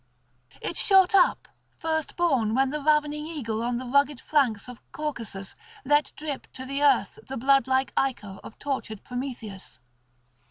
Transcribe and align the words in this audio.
It 0.63 0.77
shot 0.77 1.13
up 1.13 1.47
first 1.77 2.17
born 2.17 2.55
when 2.55 2.71
the 2.71 2.81
ravening 2.81 3.27
eagle 3.27 3.61
on 3.61 3.77
the 3.77 3.85
rugged 3.85 4.19
flanks 4.19 4.67
of 4.67 4.81
Caucasus 4.91 5.53
let 5.85 6.11
drip 6.15 6.51
to 6.53 6.65
the 6.65 6.81
earth 6.81 7.19
the 7.27 7.37
blood 7.37 7.67
like 7.67 7.93
ichor 7.95 8.39
of 8.43 8.57
tortured 8.57 9.03
Prometheus. 9.03 9.79